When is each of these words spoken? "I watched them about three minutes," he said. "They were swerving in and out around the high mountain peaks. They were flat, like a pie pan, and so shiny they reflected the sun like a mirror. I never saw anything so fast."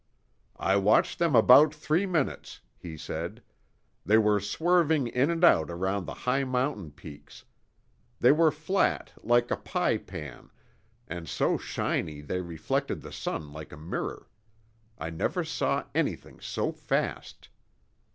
"I 0.57 0.77
watched 0.77 1.19
them 1.19 1.35
about 1.35 1.75
three 1.75 2.07
minutes," 2.07 2.61
he 2.75 2.97
said. 2.97 3.43
"They 4.03 4.17
were 4.17 4.39
swerving 4.39 5.05
in 5.05 5.29
and 5.29 5.43
out 5.43 5.69
around 5.69 6.05
the 6.07 6.15
high 6.25 6.43
mountain 6.43 6.89
peaks. 6.89 7.45
They 8.19 8.31
were 8.31 8.49
flat, 8.49 9.13
like 9.21 9.51
a 9.51 9.57
pie 9.57 9.97
pan, 9.99 10.49
and 11.07 11.29
so 11.29 11.55
shiny 11.55 12.21
they 12.21 12.41
reflected 12.41 13.01
the 13.01 13.11
sun 13.13 13.53
like 13.53 13.71
a 13.71 13.77
mirror. 13.77 14.27
I 14.97 15.11
never 15.11 15.43
saw 15.43 15.83
anything 15.93 16.39
so 16.39 16.71
fast." 16.71 17.49